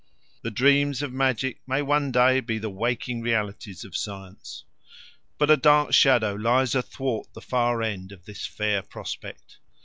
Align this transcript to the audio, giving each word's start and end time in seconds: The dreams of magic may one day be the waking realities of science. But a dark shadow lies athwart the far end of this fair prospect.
The 0.41 0.49
dreams 0.49 1.03
of 1.03 1.13
magic 1.13 1.59
may 1.67 1.83
one 1.83 2.11
day 2.11 2.39
be 2.39 2.57
the 2.57 2.71
waking 2.71 3.21
realities 3.21 3.85
of 3.85 3.95
science. 3.95 4.63
But 5.37 5.51
a 5.51 5.57
dark 5.57 5.93
shadow 5.93 6.33
lies 6.33 6.73
athwart 6.73 7.31
the 7.35 7.39
far 7.41 7.83
end 7.83 8.11
of 8.11 8.25
this 8.25 8.43
fair 8.47 8.81
prospect. 8.81 9.59